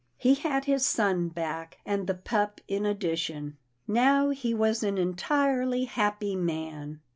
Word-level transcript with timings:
He 0.17 0.33
had 0.33 0.65
his 0.65 0.83
son 0.83 1.27
back, 1.29 1.77
and 1.85 2.07
the 2.07 2.15
pup 2.15 2.59
in 2.67 2.87
addition. 2.87 3.57
Now 3.87 4.29
he 4.29 4.51
was 4.51 4.81
an 4.81 4.97
entirely 4.97 5.83
happy 5.83 6.35
man. 6.35 7.01